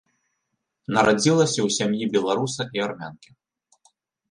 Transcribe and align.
Нарадзілася 0.97 1.59
ў 1.67 1.77
сям'і 1.77 2.03
беларуса 2.17 2.63
і 2.79 2.85
армянкі. 2.89 3.29